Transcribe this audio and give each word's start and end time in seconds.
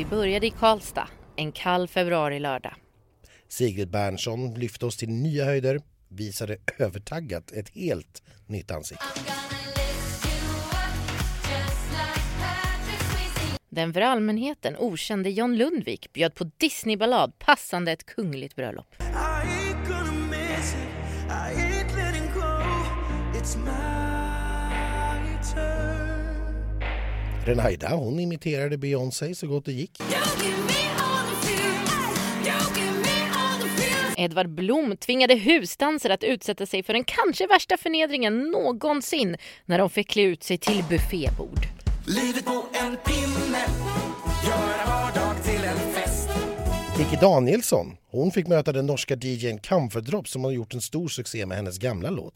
Vi 0.00 0.06
började 0.06 0.46
i 0.46 0.50
Karlstad 0.50 1.08
en 1.36 1.52
kall 1.52 1.88
februari-lördag. 1.88 2.74
Sigrid 3.48 3.90
Bernson 3.90 4.54
lyfte 4.54 4.86
oss 4.86 4.96
till 4.96 5.08
nya 5.08 5.44
höjder, 5.44 5.80
visade 6.08 6.56
övertaggat 6.78 7.52
ett 7.52 7.68
helt 7.68 8.22
nytt 8.46 8.70
ansikte. 8.70 9.04
Den 13.68 13.92
för 13.92 14.00
allmänheten 14.00 14.76
okände 14.78 15.30
John 15.30 15.56
Lundvik 15.56 16.12
bjöd 16.12 16.34
på 16.34 16.50
Disneyballad 16.56 17.38
passande 17.38 17.92
ett 17.92 18.06
kungligt 18.06 18.56
bröllop. 18.56 18.94
Renaida 27.44 27.88
hon 27.88 28.20
imiterade 28.20 28.78
Beyoncé 28.78 29.34
så 29.34 29.46
gott 29.46 29.64
det 29.64 29.72
gick. 29.72 30.00
Edvard 34.16 34.48
Blom 34.48 34.96
tvingade 34.96 35.34
husdansare 35.34 36.14
att 36.14 36.24
utsätta 36.24 36.66
sig 36.66 36.82
för 36.82 36.92
den 36.92 37.04
kanske 37.04 37.46
värsta 37.46 37.76
förnedringen 37.76 38.38
någonsin 38.50 39.36
när 39.64 39.78
de 39.78 39.90
fick 39.90 40.10
klä 40.10 40.22
ut 40.22 40.42
sig 40.42 40.58
till 40.58 40.84
buffébord. 40.88 41.66
Livet 42.06 42.44
på 42.44 42.66
en 42.72 42.96
pinne, 42.96 43.64
göra 44.46 44.86
vardag 44.86 45.44
till 45.44 45.64
en 45.64 45.92
fest. 45.92 46.28
Kikki 46.96 47.16
Danielsson 47.20 47.96
hon 48.10 48.30
fick 48.30 48.46
möta 48.46 48.72
den 48.72 48.86
norska 48.86 49.14
DJn 49.16 49.58
Comfort 49.58 50.04
Drop 50.04 50.28
som 50.28 50.44
har 50.44 50.50
gjort 50.50 50.74
en 50.74 50.80
stor 50.80 51.08
succé 51.08 51.46
med 51.46 51.56
hennes 51.56 51.78
gamla 51.78 52.10
låt. 52.10 52.32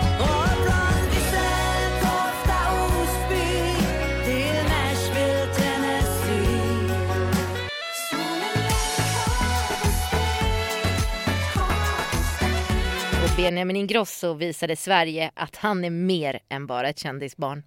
Benjamin 13.44 13.76
Ingrosso 13.76 14.34
visade 14.34 14.76
Sverige 14.76 15.30
att 15.34 15.56
han 15.56 15.84
är 15.84 15.90
mer 15.90 16.40
än 16.48 16.66
bara 16.66 16.88
ett 16.88 16.98
kändisbarn. 16.98 17.62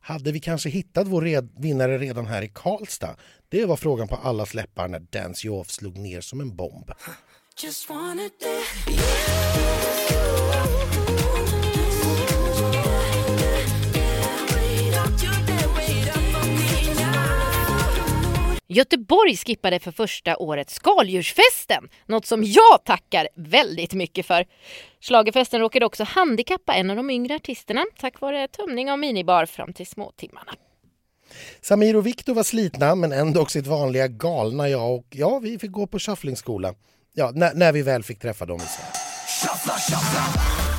Hade 0.00 0.32
vi 0.32 0.40
kanske 0.40 0.68
hittat 0.68 1.06
vår 1.06 1.22
red 1.22 1.52
vinnare 1.58 1.98
redan 1.98 2.26
här 2.26 2.42
i 2.42 2.48
Karlstad? 2.48 3.16
Det 3.48 3.64
var 3.64 3.76
frågan 3.76 4.08
på 4.08 4.16
allas 4.16 4.54
läppar 4.54 4.88
när 4.88 5.00
Dance 5.00 5.46
You 5.46 5.60
Off 5.60 5.70
slog 5.70 5.98
ner 5.98 6.20
som 6.20 6.40
en 6.40 6.56
bomb. 6.56 6.90
Göteborg 18.74 19.36
skippade 19.36 19.78
för 19.80 19.92
första 19.92 20.36
året 20.36 20.70
skaldjursfesten, 20.70 21.88
något 22.06 22.26
som 22.26 22.44
jag 22.44 22.84
tackar 22.84 23.28
väldigt 23.34 23.94
mycket 23.94 24.26
för. 24.26 24.46
Schlagerfesten 25.00 25.60
råkade 25.60 25.86
också 25.86 26.04
handikappa 26.04 26.74
en 26.74 26.90
av 26.90 26.96
de 26.96 27.10
yngre 27.10 27.34
artisterna 27.34 27.84
tack 28.00 28.20
vare 28.20 28.48
tömning 28.48 28.90
av 28.90 28.98
minibar 28.98 29.46
fram 29.46 29.72
till 29.72 29.86
småtimmarna. 29.86 30.52
Samir 31.60 31.96
och 31.96 32.06
Viktor 32.06 32.34
var 32.34 32.42
slitna 32.42 32.94
men 32.94 33.12
ändå 33.12 33.46
sitt 33.46 33.66
vanliga 33.66 34.08
galna 34.08 34.68
jag 34.68 34.94
och 34.94 35.06
ja, 35.10 35.38
vi 35.38 35.58
fick 35.58 35.70
gå 35.70 35.86
på 35.86 35.98
shufflingskola. 35.98 36.74
Ja, 37.12 37.30
när, 37.34 37.54
när 37.54 37.72
vi 37.72 37.82
väl 37.82 38.02
fick 38.02 38.20
träffa 38.20 38.46
dem. 38.46 38.58
Shuffla, 38.58 39.74
shuffla. 39.74 40.73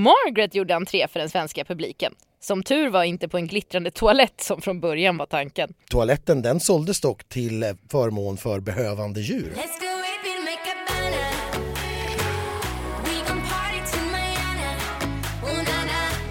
Margaret 0.00 0.54
gjorde 0.54 0.74
entré 0.74 1.08
för 1.08 1.20
den 1.20 1.30
svenska 1.30 1.64
publiken. 1.64 2.14
Som 2.40 2.62
tur 2.62 2.90
var 2.90 3.04
inte 3.04 3.28
på 3.28 3.36
en 3.36 3.46
glittrande 3.46 3.90
toalett 3.90 4.40
som 4.40 4.60
från 4.60 4.80
början 4.80 5.16
var 5.16 5.26
tanken. 5.26 5.74
Toaletten 5.90 6.42
den 6.42 6.60
såldes 6.60 7.00
dock 7.00 7.24
till 7.28 7.74
förmån 7.90 8.36
för 8.36 8.60
behövande 8.60 9.20
djur. 9.20 9.52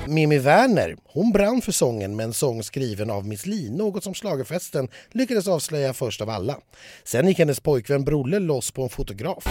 Mimi 0.08 0.40
Werner 0.40 0.96
hon 1.06 1.32
brann 1.32 1.62
för 1.62 1.72
sången 1.72 2.16
med 2.16 2.24
en 2.24 2.34
sång 2.34 2.64
skriven 2.64 3.10
av 3.10 3.28
Miss 3.28 3.46
Li, 3.46 3.70
något 3.70 4.04
som 4.04 4.14
slagerfesten 4.14 4.88
lyckades 5.12 5.48
avslöja 5.48 5.94
först 5.94 6.22
av 6.22 6.30
alla. 6.30 6.58
Sen 7.04 7.28
gick 7.28 7.40
hennes 7.40 7.60
pojkvän 7.60 8.04
Brolle 8.04 8.40
loss 8.40 8.72
på 8.72 8.84
en 8.84 8.90
fotograf. 8.90 9.48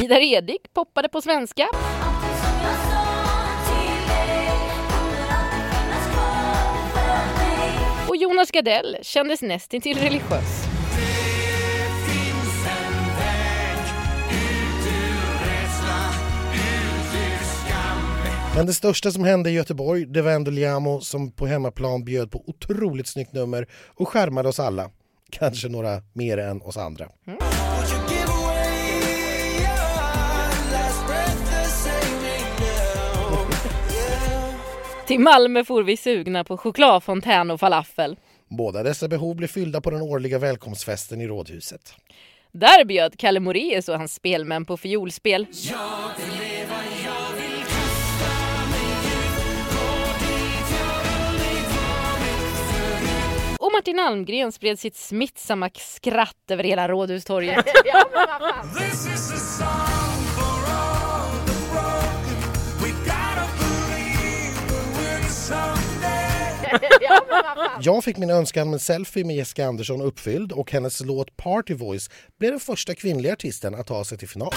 Vidar 0.00 0.20
Edik 0.20 0.72
poppade 0.74 1.08
på 1.08 1.22
svenska. 1.22 1.68
Och 8.08 8.16
Jonas 8.16 8.50
Gardell 8.50 8.96
kändes 9.02 9.42
nästintill 9.42 9.98
religiös. 9.98 10.66
Men 18.56 18.66
det 18.66 18.74
största 18.74 19.10
som 19.10 19.24
hände 19.24 19.50
i 19.50 19.52
Göteborg 19.52 20.06
det 20.06 20.22
var 20.22 20.30
ändå 20.30 20.50
Liamo 20.50 21.00
som 21.00 21.32
på 21.32 21.46
hemmaplan 21.46 22.04
bjöd 22.04 22.30
på 22.30 22.42
otroligt 22.46 23.08
snyggt 23.08 23.32
nummer 23.32 23.66
och 23.94 24.08
skärmade 24.08 24.48
oss 24.48 24.60
alla. 24.60 24.90
Kanske 25.30 25.68
några 25.68 26.02
mer 26.12 26.38
än 26.38 26.62
oss 26.62 26.76
andra. 26.76 27.08
Mm. 27.26 27.38
Till 35.06 35.20
Malmö 35.20 35.64
for 35.64 35.82
vi 35.82 35.96
sugna 35.96 36.44
på 36.44 36.56
chokladfontän 36.56 37.50
och 37.50 37.60
falafel. 37.60 38.16
Båda 38.48 38.82
dessa 38.82 39.08
behov 39.08 39.36
blev 39.36 39.48
fyllda 39.48 39.80
på 39.80 39.90
den 39.90 40.02
årliga 40.02 40.38
välkomstfesten 40.38 41.20
i 41.20 41.26
Rådhuset. 41.26 41.94
Där 42.52 42.84
bjöd 42.84 43.18
Kalle 43.18 43.40
Moraeus 43.40 43.88
och 43.88 43.98
hans 43.98 44.14
spelmän 44.14 44.64
på 44.64 44.76
fiolspel. 44.76 45.46
och 53.66 53.72
Martin 53.72 53.98
Almgren 53.98 54.52
spred 54.52 54.78
sitt 54.78 54.96
smittsamma 54.96 55.70
skratt 55.74 56.50
över 56.50 56.64
hela 56.64 56.88
Rådhustorget. 56.88 57.66
Jag 67.80 68.04
fick 68.04 68.16
min 68.16 68.30
önskan 68.30 68.70
med 68.70 68.80
selfie 68.80 69.24
med 69.24 69.36
Jessica 69.36 69.66
Andersson 69.66 70.00
uppfylld 70.00 70.52
och 70.52 70.72
hennes 70.72 71.00
låt 71.04 71.36
Party 71.36 71.74
Voice 71.74 72.10
blev 72.38 72.50
den 72.50 72.60
första 72.60 72.94
kvinnliga 72.94 73.32
artisten 73.32 73.74
att 73.74 73.86
ta 73.86 74.04
sig 74.04 74.18
till 74.18 74.28
final. 74.28 74.52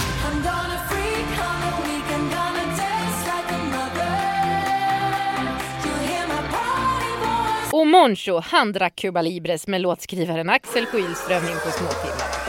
Och 7.71 7.87
Moncho, 7.87 8.39
han 8.39 8.71
drack 8.71 8.95
Cuba 8.95 9.21
Libres 9.21 9.67
med 9.67 9.81
låtskrivaren 9.81 10.49
Axel 10.49 10.85
Skilström 10.85 11.43
in 11.43 11.59
på 11.65 11.71
småtimmar. 11.71 12.48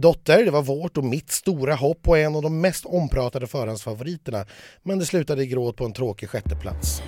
Dotter, 0.00 0.44
det 0.44 0.50
var 0.50 0.62
vårt 0.62 0.96
och 0.96 1.04
mitt 1.04 1.30
stora 1.30 1.74
hopp 1.74 2.08
och 2.08 2.18
en 2.18 2.36
av 2.36 2.42
de 2.42 2.60
mest 2.60 2.86
ompratade 2.86 3.46
förhandsfavoriterna. 3.46 4.46
Men 4.82 4.98
det 4.98 5.06
slutade 5.06 5.42
i 5.42 5.46
gråt 5.46 5.76
på 5.76 5.84
en 5.84 5.92
tråkig 5.92 6.28
sjätteplats. 6.28 7.02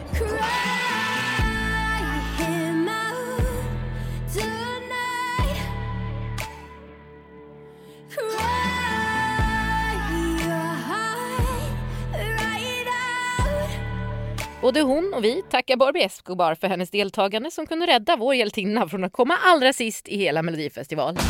Både 14.62 14.81
hon 14.81 15.14
och 15.14 15.25
vi 15.25 15.43
tackar 15.50 15.76
Barbie 15.76 16.02
Escobar 16.02 16.55
för 16.55 16.69
hennes 16.69 16.90
deltagande 16.90 17.50
som 17.50 17.66
kunde 17.66 17.87
rädda 17.87 18.16
vår 18.16 18.34
hjältinna 18.34 18.88
från 18.88 19.05
att 19.05 19.12
komma 19.12 19.34
allra 19.43 19.72
sist 19.72 20.08
i 20.08 20.16
hela 20.16 20.43
Melodifestivalen. 20.43 21.22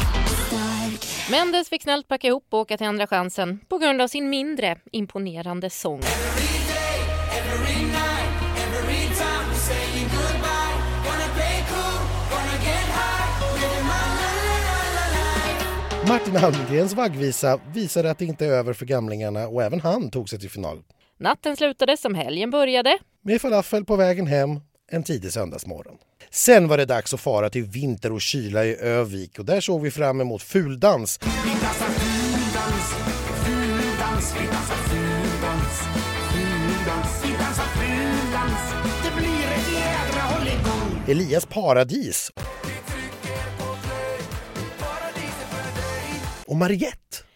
Mendes 1.31 1.69
fick 1.69 1.82
snällt 1.82 2.08
packa 2.08 2.28
ihop 2.28 2.46
och 2.50 2.58
åka 2.58 2.76
till 2.76 2.87
Andra 2.87 3.06
chansen 3.06 3.60
på 3.69 3.78
grund 3.78 4.02
av 4.02 4.08
sin 4.08 4.31
mindre 4.31 4.78
imponerande 4.93 5.70
sång. 5.70 6.00
Martin 16.08 16.37
Almgrens 16.37 16.94
vaggvisa 16.94 17.60
visade 17.75 18.10
att 18.10 18.19
det 18.19 18.25
inte 18.25 18.46
är 18.46 18.50
över 18.50 18.72
för 18.72 18.87
gamlingarna 18.87 19.48
och 19.48 19.62
även 19.62 19.81
han 19.81 20.10
tog 20.10 20.28
sig 20.28 20.38
till 20.38 20.50
final. 20.50 20.82
Natten 21.19 21.56
slutade 21.56 21.96
som 21.96 22.14
helgen 22.14 22.50
började. 22.50 22.98
Med 23.22 23.40
falafel 23.40 23.84
på 23.84 23.96
vägen 23.96 24.26
hem 24.26 24.60
en 24.90 25.02
tidig 25.02 25.32
söndagsmorgon. 25.32 25.96
Sen 26.34 26.69
var 26.69 26.76
det 26.76 26.84
dags 26.84 27.14
att 27.14 27.20
fara 27.20 27.50
till 27.50 27.64
vinter 27.64 28.12
och 28.12 28.20
kyla 28.20 28.64
i 28.64 28.76
Övik 28.76 29.38
och 29.38 29.44
där 29.44 29.61
såg 29.61 29.82
vi 29.82 29.90
fram 29.90 30.20
emot 30.20 30.43
fuldans. 30.43 31.19
Elias 41.08 41.46
paradis. 41.46 42.32
Och 46.46 46.56
Mariette. 46.56 47.31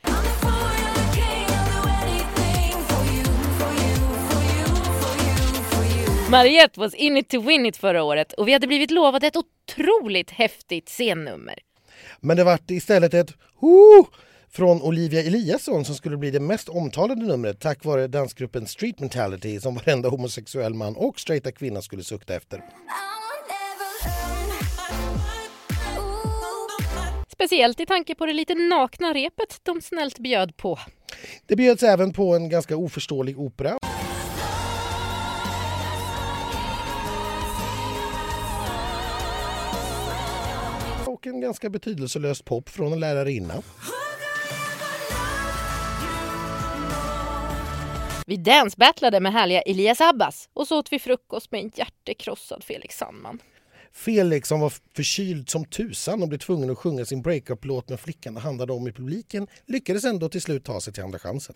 Mariette 6.30 6.80
was 6.80 6.94
in 6.94 7.16
it 7.16 7.28
to 7.28 7.40
win 7.40 7.66
it 7.66 7.76
förra 7.76 8.02
året 8.02 8.32
och 8.32 8.48
vi 8.48 8.52
hade 8.52 8.66
blivit 8.66 8.90
lovade 8.90 9.26
ett 9.26 9.36
otroligt 9.36 10.30
häftigt 10.30 10.88
scennummer. 10.88 11.58
Men 12.20 12.36
det 12.36 12.44
vart 12.44 12.70
istället 12.70 13.14
ett 13.14 13.34
Hoo! 13.60 14.06
från 14.50 14.82
Olivia 14.82 15.22
Eliasson 15.22 15.84
som 15.84 15.94
skulle 15.94 16.16
bli 16.16 16.30
det 16.30 16.40
mest 16.40 16.68
omtalade 16.68 17.26
numret 17.26 17.60
tack 17.60 17.84
vare 17.84 18.06
dansgruppen 18.06 18.66
Street 18.66 19.00
Mentality 19.00 19.60
som 19.60 19.74
varenda 19.74 20.08
homosexuell 20.08 20.74
man 20.74 20.96
och 20.96 21.20
straighta 21.20 21.52
kvinna 21.52 21.82
skulle 21.82 22.02
sukta 22.02 22.34
efter. 22.34 22.62
Speciellt 27.32 27.80
i 27.80 27.86
tanke 27.86 28.14
på 28.14 28.26
det 28.26 28.32
lite 28.32 28.54
nakna 28.54 29.14
repet 29.14 29.60
de 29.62 29.80
snällt 29.80 30.18
bjöd 30.18 30.56
på. 30.56 30.78
Det 31.46 31.56
bjöds 31.56 31.82
även 31.82 32.12
på 32.12 32.34
en 32.34 32.48
ganska 32.48 32.76
oförståelig 32.76 33.38
opera. 33.38 33.78
Och 41.26 41.32
en 41.32 41.40
ganska 41.40 41.70
betydelselös 41.70 42.42
pop 42.42 42.68
från 42.68 42.92
en 42.92 43.00
lärarinna. 43.00 43.62
Vi 48.26 48.36
dansbattlade 48.36 49.20
med 49.20 49.32
härliga 49.32 49.60
Elias 49.60 50.00
Abbas 50.00 50.48
och 50.52 50.68
så 50.68 50.78
åt 50.78 50.92
vi 50.92 50.98
frukost 50.98 51.52
med 51.52 51.60
en 51.60 51.70
hjärtekrossad 51.74 52.64
Felix 52.64 52.96
Sandman. 52.96 53.38
Felix 53.92 54.48
som 54.48 54.60
var 54.60 54.72
förkyld 54.96 55.50
som 55.50 55.64
tusan 55.64 56.22
och 56.22 56.28
blev 56.28 56.38
tvungen 56.38 56.70
att 56.70 56.78
sjunga 56.78 57.04
sin 57.04 57.22
breakup-låt 57.22 57.88
med 57.88 58.00
flickan 58.00 58.34
det 58.34 58.40
handlade 58.40 58.72
om 58.72 58.88
i 58.88 58.92
publiken 58.92 59.46
lyckades 59.66 60.04
ändå 60.04 60.28
till 60.28 60.42
slut 60.42 60.64
ta 60.64 60.80
sig 60.80 60.92
till 60.92 61.02
Andra 61.02 61.18
chansen. 61.18 61.54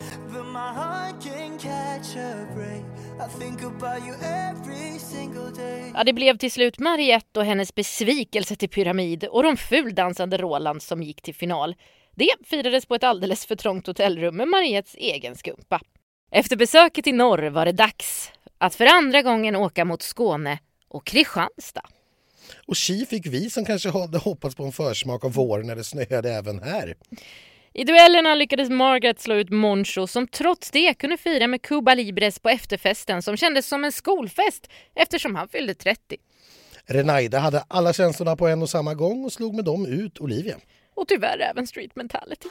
Ja, 5.93 6.03
det 6.03 6.13
blev 6.13 6.37
till 6.37 6.51
slut 6.51 6.79
Mariette 6.79 7.39
och 7.39 7.45
hennes 7.45 7.75
besvikelse 7.75 8.55
till 8.55 8.69
Pyramid 8.69 9.23
och 9.23 9.43
de 9.43 9.57
fuldansande 9.57 10.37
Roland 10.37 10.83
som 10.83 11.03
gick 11.03 11.21
till 11.21 11.35
final. 11.35 11.75
Det 12.15 12.29
firades 12.45 12.85
på 12.85 12.95
ett 12.95 13.03
alldeles 13.03 13.45
för 13.45 13.55
trångt 13.55 13.87
hotellrum 13.87 14.37
med 14.37 14.47
Mariettes 14.47 14.95
egen 14.95 15.35
skumpa. 15.35 15.81
Efter 16.31 16.55
besöket 16.55 17.07
i 17.07 17.11
norr 17.11 17.49
var 17.49 17.65
det 17.65 17.71
dags 17.71 18.31
att 18.57 18.75
för 18.75 18.85
andra 18.85 19.21
gången 19.21 19.55
åka 19.55 19.85
mot 19.85 20.01
Skåne 20.01 20.59
och 20.87 21.05
Kristianstad. 21.05 21.85
Och 22.67 22.75
tji 22.75 23.05
fick 23.05 23.27
vi 23.27 23.49
som 23.49 23.65
kanske 23.65 23.89
hade 23.89 24.17
hoppats 24.17 24.55
på 24.55 24.63
en 24.63 24.71
försmak 24.71 25.25
av 25.25 25.33
vår 25.33 25.63
när 25.63 25.75
det 25.75 25.83
snöade 25.83 26.33
även 26.33 26.63
här. 26.63 26.95
I 27.73 27.83
duellerna 27.83 28.35
lyckades 28.35 28.69
Margaret 28.69 29.19
slå 29.19 29.35
ut 29.35 29.49
Moncho 29.49 30.07
som 30.07 30.27
trots 30.27 30.71
det 30.71 30.93
kunde 30.93 31.17
fira 31.17 31.47
med 31.47 31.61
Cuba 31.61 31.93
Libres 31.93 32.39
på 32.39 32.49
efterfesten 32.49 33.21
som 33.21 33.37
kändes 33.37 33.67
som 33.67 33.83
en 33.83 33.91
skolfest 33.91 34.67
eftersom 34.95 35.35
han 35.35 35.47
fyllde 35.47 35.73
30. 35.73 36.17
Renaida 36.85 37.39
hade 37.39 37.63
alla 37.67 37.93
känslorna 37.93 38.35
på 38.35 38.47
en 38.47 38.61
och 38.61 38.69
samma 38.69 38.93
gång 38.93 39.25
och 39.25 39.33
slog 39.33 39.55
med 39.55 39.65
dem 39.65 39.85
ut 39.85 40.19
Olivia. 40.19 40.55
Och 40.95 41.07
tyvärr 41.07 41.39
även 41.39 41.67
Street 41.67 41.95
Mentality. 41.95 42.49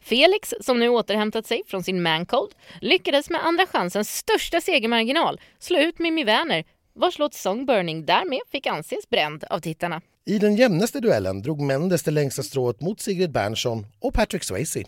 Felix, 0.00 0.54
som 0.60 0.78
nu 0.78 0.88
återhämtat 0.88 1.46
sig 1.46 1.62
från 1.66 1.82
sin 1.82 2.02
mancold, 2.02 2.54
lyckades 2.80 3.30
med 3.30 3.46
Andra 3.46 3.66
chansens 3.66 4.16
största 4.16 4.60
segermarginal 4.60 5.40
slå 5.58 5.78
ut 5.78 5.98
Mimmi 5.98 6.24
Werner 6.24 6.64
vars 6.94 7.18
låt 7.18 7.34
Songburning 7.34 8.06
därmed 8.06 8.40
fick 8.52 8.66
anses 8.66 9.10
bränd 9.10 9.44
av 9.44 9.60
tittarna. 9.60 10.00
I 10.24 10.38
den 10.38 10.56
jämnaste 10.56 11.00
duellen 11.00 11.42
drog 11.42 11.60
Mendes 11.60 12.02
det 12.02 12.10
längsta 12.10 12.42
strået 12.42 12.80
mot 12.80 13.00
Sigrid 13.00 13.32
Bernson 13.32 13.86
och 14.00 14.14
Patrick 14.14 14.44
Swayze. 14.44 14.78
Vi 14.78 14.84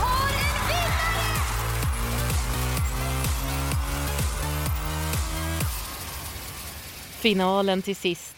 har 0.00 0.28
en 0.28 0.68
vinnare! 0.68 1.34
Finalen 7.20 7.82
till 7.82 7.96
sist. 7.96 8.36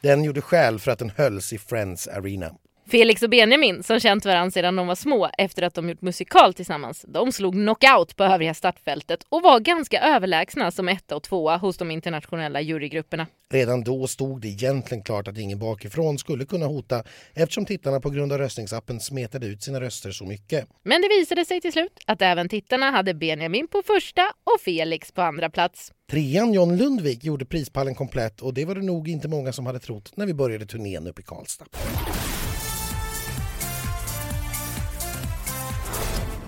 Den 0.00 0.24
gjorde 0.24 0.40
skäl 0.40 0.78
för 0.78 0.90
att 0.90 0.98
den 0.98 1.12
hölls 1.16 1.52
i 1.52 1.58
Friends 1.58 2.08
Arena. 2.08 2.54
Felix 2.90 3.22
och 3.22 3.30
Benjamin, 3.30 3.82
som 3.82 4.00
känt 4.00 4.24
varandra 4.24 4.50
sedan 4.50 4.76
de 4.76 4.86
var 4.86 4.94
små 4.94 5.30
efter 5.38 5.62
att 5.62 5.74
de 5.74 5.88
gjort 5.88 6.02
musikal 6.02 6.54
tillsammans, 6.54 7.04
de 7.08 7.32
slog 7.32 7.52
knockout 7.52 8.16
på 8.16 8.24
övriga 8.24 8.54
startfältet 8.54 9.20
och 9.28 9.42
var 9.42 9.60
ganska 9.60 10.00
överlägsna 10.00 10.70
som 10.70 10.88
etta 10.88 11.16
och 11.16 11.22
tvåa 11.22 11.56
hos 11.56 11.76
de 11.76 11.90
internationella 11.90 12.60
jurygrupperna. 12.60 13.26
Redan 13.50 13.84
då 13.84 14.06
stod 14.06 14.40
det 14.40 14.48
egentligen 14.48 15.02
klart 15.02 15.28
att 15.28 15.38
ingen 15.38 15.58
bakifrån 15.58 16.18
skulle 16.18 16.44
kunna 16.44 16.66
hota 16.66 17.04
eftersom 17.34 17.66
tittarna 17.66 18.00
på 18.00 18.10
grund 18.10 18.32
av 18.32 18.38
röstningsappen 18.38 19.00
smetade 19.00 19.46
ut 19.46 19.62
sina 19.62 19.80
röster 19.80 20.10
så 20.10 20.24
mycket. 20.24 20.68
Men 20.82 21.02
det 21.02 21.08
visade 21.08 21.44
sig 21.44 21.60
till 21.60 21.72
slut 21.72 21.98
att 22.06 22.22
även 22.22 22.48
tittarna 22.48 22.90
hade 22.90 23.14
Benjamin 23.14 23.68
på 23.68 23.82
första 23.86 24.22
och 24.22 24.60
Felix 24.60 25.12
på 25.12 25.22
andra 25.22 25.50
plats. 25.50 25.92
Trean 26.10 26.52
John 26.52 26.76
Lundvik 26.76 27.24
gjorde 27.24 27.44
prispallen 27.44 27.94
komplett 27.94 28.40
och 28.40 28.54
det 28.54 28.64
var 28.64 28.74
det 28.74 28.82
nog 28.82 29.08
inte 29.08 29.28
många 29.28 29.52
som 29.52 29.66
hade 29.66 29.78
trott 29.78 30.12
när 30.16 30.26
vi 30.26 30.34
började 30.34 30.66
turnén 30.66 31.06
upp 31.06 31.18
i 31.18 31.22
Karlstad. 31.22 31.66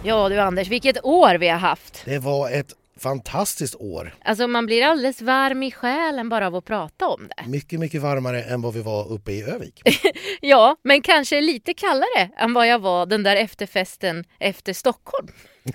Ja 0.04 0.28
du 0.28 0.38
Anders, 0.38 0.68
vilket 0.68 1.04
år 1.04 1.34
vi 1.34 1.48
har 1.48 1.58
haft! 1.58 2.02
Det 2.04 2.18
var 2.18 2.50
ett 2.50 2.72
fantastiskt 2.98 3.74
år. 3.74 4.14
Alltså 4.24 4.46
man 4.46 4.66
blir 4.66 4.82
alldeles 4.82 5.22
varm 5.22 5.62
i 5.62 5.70
själen 5.70 6.28
bara 6.28 6.46
av 6.46 6.56
att 6.56 6.64
prata 6.64 7.08
om 7.08 7.28
det. 7.28 7.48
Mycket, 7.48 7.80
mycket 7.80 8.02
varmare 8.02 8.42
än 8.42 8.62
vad 8.62 8.74
vi 8.74 8.82
var 8.82 9.12
uppe 9.12 9.32
i 9.32 9.42
Övik. 9.42 9.82
ja, 10.40 10.76
men 10.82 11.02
kanske 11.02 11.40
lite 11.40 11.74
kallare 11.74 12.30
än 12.36 12.52
vad 12.52 12.66
jag 12.66 12.78
var 12.78 13.06
den 13.06 13.22
där 13.22 13.36
efterfesten 13.36 14.24
efter 14.38 14.72
Stockholm. 14.72 15.28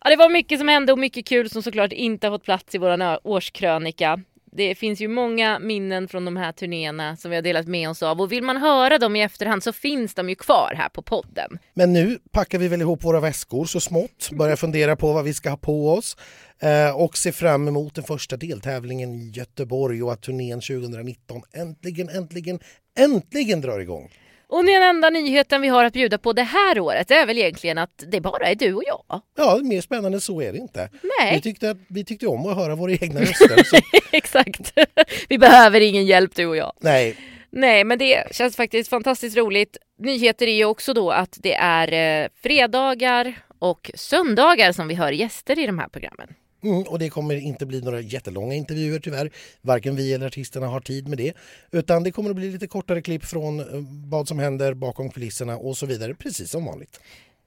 ja, 0.00 0.10
det 0.10 0.16
var 0.16 0.28
mycket 0.28 0.58
som 0.58 0.68
hände 0.68 0.92
och 0.92 0.98
mycket 0.98 1.26
kul 1.26 1.50
som 1.50 1.62
såklart 1.62 1.92
inte 1.92 2.26
har 2.26 2.34
fått 2.34 2.44
plats 2.44 2.74
i 2.74 2.78
vår 2.78 3.26
årskrönika 3.26 4.20
det 4.56 4.74
finns 4.74 5.00
ju 5.00 5.08
många 5.08 5.58
minnen 5.58 6.08
från 6.08 6.24
de 6.24 6.36
här 6.36 6.52
turnéerna 6.52 7.16
som 7.16 7.30
vi 7.30 7.36
har 7.36 7.42
delat 7.42 7.66
med 7.66 7.90
oss 7.90 8.02
av 8.02 8.20
och 8.20 8.32
vill 8.32 8.42
man 8.42 8.56
höra 8.56 8.98
dem 8.98 9.16
i 9.16 9.22
efterhand 9.22 9.62
så 9.62 9.72
finns 9.72 10.14
de 10.14 10.28
ju 10.28 10.34
kvar 10.34 10.72
här 10.76 10.88
på 10.88 11.02
podden. 11.02 11.58
Men 11.74 11.92
nu 11.92 12.18
packar 12.30 12.58
vi 12.58 12.68
väl 12.68 12.80
ihop 12.80 13.04
våra 13.04 13.20
väskor 13.20 13.64
så 13.64 13.80
smått, 13.80 14.30
börjar 14.32 14.56
fundera 14.56 14.96
på 14.96 15.12
vad 15.12 15.24
vi 15.24 15.34
ska 15.34 15.50
ha 15.50 15.56
på 15.56 15.92
oss 15.92 16.16
eh, 16.60 16.96
och 16.96 17.16
ser 17.16 17.32
fram 17.32 17.68
emot 17.68 17.94
den 17.94 18.04
första 18.04 18.36
deltävlingen 18.36 19.14
i 19.14 19.30
Göteborg 19.30 20.02
och 20.02 20.12
att 20.12 20.22
turnén 20.22 20.60
2019 20.60 21.42
äntligen, 21.52 22.08
äntligen, 22.08 22.58
äntligen 22.98 23.60
drar 23.60 23.78
igång. 23.78 24.10
Och 24.48 24.64
den 24.64 24.82
enda 24.82 25.10
nyheten 25.10 25.62
vi 25.62 25.68
har 25.68 25.84
att 25.84 25.92
bjuda 25.92 26.18
på 26.18 26.32
det 26.32 26.42
här 26.42 26.80
året 26.80 27.10
är 27.10 27.26
väl 27.26 27.38
egentligen 27.38 27.78
att 27.78 28.04
det 28.12 28.20
bara 28.20 28.46
är 28.46 28.54
du 28.54 28.74
och 28.74 28.82
jag. 28.86 29.22
Ja, 29.36 29.60
mer 29.62 29.80
spännande 29.80 30.20
så 30.20 30.42
är 30.42 30.52
det 30.52 30.58
inte. 30.58 30.90
Nej. 31.20 31.34
Vi 31.34 31.40
tyckte, 31.40 31.70
att, 31.70 31.76
vi 31.88 32.04
tyckte 32.04 32.26
om 32.26 32.46
att 32.46 32.56
höra 32.56 32.74
våra 32.74 32.92
egna 32.92 33.20
röster. 33.20 33.64
Så... 33.64 33.76
Exakt. 34.12 34.72
vi 35.28 35.38
behöver 35.38 35.80
ingen 35.80 36.06
hjälp 36.06 36.34
du 36.34 36.46
och 36.46 36.56
jag. 36.56 36.72
Nej. 36.80 37.16
Nej, 37.50 37.84
men 37.84 37.98
det 37.98 38.34
känns 38.34 38.56
faktiskt 38.56 38.90
fantastiskt 38.90 39.36
roligt. 39.36 39.76
Nyheter 39.98 40.46
är 40.46 40.54
ju 40.54 40.64
också 40.64 40.94
då 40.94 41.10
att 41.10 41.38
det 41.42 41.54
är 41.54 42.22
eh, 42.22 42.28
fredagar 42.42 43.34
och 43.58 43.90
söndagar 43.94 44.72
som 44.72 44.88
vi 44.88 44.94
hör 44.94 45.12
gäster 45.12 45.58
i 45.58 45.66
de 45.66 45.78
här 45.78 45.88
programmen. 45.88 46.28
Mm, 46.66 46.82
och 46.82 46.98
det 46.98 47.10
kommer 47.10 47.34
inte 47.34 47.66
bli 47.66 47.80
några 47.80 48.00
jättelånga 48.00 48.54
intervjuer 48.54 48.98
tyvärr. 48.98 49.30
Varken 49.60 49.96
vi 49.96 50.12
eller 50.12 50.26
artisterna 50.26 50.66
har 50.66 50.80
tid 50.80 51.08
med 51.08 51.18
det. 51.18 51.32
Utan 51.70 52.02
det 52.02 52.12
kommer 52.12 52.30
att 52.30 52.36
bli 52.36 52.52
lite 52.52 52.66
kortare 52.66 53.02
klipp 53.02 53.24
från 53.24 53.60
eh, 53.60 53.66
vad 54.06 54.28
som 54.28 54.38
händer 54.38 54.74
bakom 54.74 55.10
kulisserna 55.10 55.56
och 55.56 55.76
så 55.76 55.86
vidare, 55.86 56.14
precis 56.14 56.50
som 56.50 56.64
vanligt. 56.64 57.00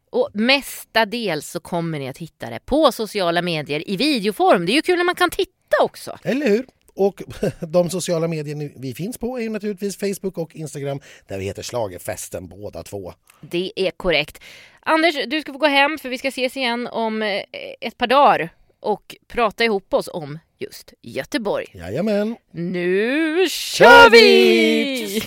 Och 0.10 0.30
mestadels 0.34 1.50
så 1.50 1.60
kommer 1.60 2.00
ni 2.00 2.10
att 2.10 2.18
hitta 2.18 2.50
det 2.50 2.60
på 2.66 2.92
sociala 2.92 3.42
medier 3.42 3.90
i 3.90 3.98
videoform. 3.98 4.66
Det 4.66 4.72
är 4.72 4.74
ju 4.74 4.82
kul 4.82 4.98
när 4.98 5.04
man 5.04 5.16
kan 5.16 5.30
titta 5.30 5.84
också. 5.84 6.18
Eller 6.24 6.48
hur? 6.50 6.66
Och 6.96 7.22
de 7.60 7.90
sociala 7.90 8.28
medier 8.28 8.72
vi 8.76 8.94
finns 8.94 9.18
på 9.18 9.40
är 9.40 9.50
naturligtvis 9.50 9.98
Facebook 9.98 10.38
och 10.38 10.56
Instagram 10.56 11.00
där 11.28 11.40
vi 11.40 11.46
heter 11.46 11.64
Slagerfesten 11.64 12.48
båda 12.48 12.84
två. 12.84 13.14
Det 13.42 13.72
är 13.76 13.92
korrekt. 13.92 14.44
Anders, 14.80 15.16
du 15.28 15.42
ska 15.42 15.54
få 15.54 15.60
gå 15.60 15.68
hem 15.68 15.98
för 15.98 16.10
vi 16.10 16.18
ska 16.18 16.28
ses 16.28 16.58
igen 16.58 16.88
om 16.88 17.22
eh, 17.22 17.42
ett 17.82 17.98
par 17.98 18.08
dagar 18.08 18.50
och 18.80 19.16
prata 19.28 19.64
ihop 19.64 19.94
oss 19.94 20.10
om 20.14 20.40
just 20.58 20.94
Göteborg. 21.02 21.66
Jajamän. 21.74 22.36
Nu 22.52 23.50
kör 23.50 24.10
vi! 24.10 25.22